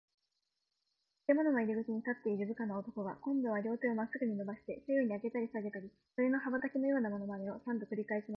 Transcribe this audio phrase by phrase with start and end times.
[1.27, 8.29] 建物の入口に立っている部下の男が、こんどは両手をまっすぐにのばして、左右にあげたりさげたり、鳥の羽ばたきのようなまねを、三度くりかえしました。